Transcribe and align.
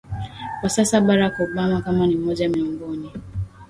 wa 0.63 0.69
sasa 0.69 1.01
Barack 1.01 1.39
Obama 1.39 1.81
kama 1.81 2.07
Ni 2.07 2.15
mmoja 2.15 2.49
miongoni 2.49 3.11